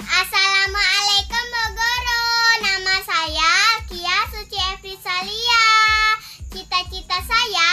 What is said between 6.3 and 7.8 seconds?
Cita-cita saya